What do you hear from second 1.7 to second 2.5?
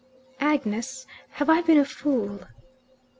a fool?"